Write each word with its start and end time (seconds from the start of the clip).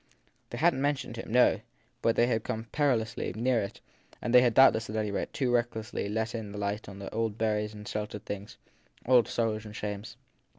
They 0.49 0.57
hadn 0.57 0.79
t 0.79 0.81
mentioned 0.81 1.17
him, 1.17 1.31
no; 1.31 1.59
but 2.01 2.15
they 2.15 2.25
had 2.25 2.43
come 2.43 2.63
perilously 2.71 3.33
near 3.35 3.61
it, 3.61 3.81
and 4.19 4.33
they 4.33 4.41
had 4.41 4.55
doubtless, 4.55 4.89
at 4.89 4.95
any 4.95 5.11
rate, 5.11 5.31
too 5.31 5.51
recklessly 5.53 6.09
let 6.09 6.33
in 6.33 6.51
the 6.51 6.57
262 6.57 6.57
THE 6.57 6.57
THIED 6.57 6.71
PEESON 6.71 6.99
light 6.99 7.13
on 7.15 7.19
old 7.19 7.37
buried 7.37 7.73
and 7.75 7.87
sheltered 7.87 8.25
things, 8.25 8.57
old 9.05 9.27
sorrows 9.27 9.63
and 9.63 9.75
shames. 9.75 10.17